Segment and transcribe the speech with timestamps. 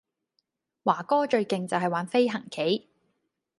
[0.83, 2.89] 華哥最勁就係玩飛行棋